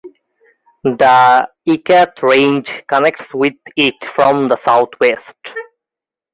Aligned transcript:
The 0.83 1.47
Ikat 1.67 2.23
Range 2.23 2.67
connects 2.87 3.31
with 3.35 3.53
it 3.77 4.03
from 4.15 4.47
the 4.47 4.57
southwest. 4.65 5.35